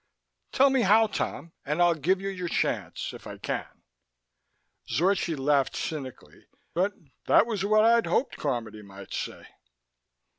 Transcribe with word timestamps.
Tell 0.51 0.71
me 0.71 0.81
how, 0.81 1.05
Tom, 1.05 1.51
and 1.63 1.79
I'll 1.79 1.93
give 1.93 2.19
you 2.19 2.29
your 2.29 2.47
chance, 2.47 3.13
if 3.13 3.27
I 3.27 3.37
can." 3.37 3.83
Zorchi 4.89 5.35
laughed 5.37 5.75
cynically, 5.75 6.47
but 6.73 6.93
that 7.27 7.45
was 7.45 7.63
what 7.63 7.85
I'd 7.85 8.07
hoped 8.07 8.35
Carmody 8.37 8.81
might 8.81 9.13
say. 9.13 9.45